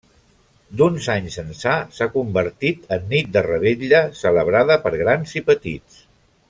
D'uns 0.79 1.09
anys 1.15 1.37
ençà 1.41 1.75
s'ha 1.97 2.09
convertit 2.15 2.91
en 2.97 3.07
nit 3.13 3.31
de 3.37 3.47
revetlla 3.51 4.01
celebrada 4.25 4.83
per 4.87 4.97
grans 5.07 5.41
i 5.43 5.49
petits. 5.53 6.07